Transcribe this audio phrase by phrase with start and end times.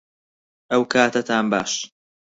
[0.71, 1.71] ئەوکاتەتان باش